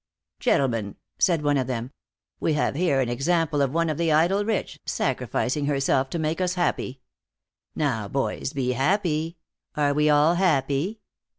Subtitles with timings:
[0.39, 1.91] "Gentlemen," said one of them,
[2.39, 6.41] "we have here an example of one of the idle rich, sacrificing herself to make
[6.41, 7.01] us happy.
[7.75, 9.37] Now, boys, be happy.
[9.75, 11.01] Are we all happy?"